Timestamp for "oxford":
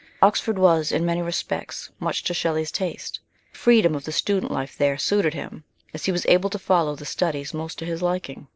0.23-0.57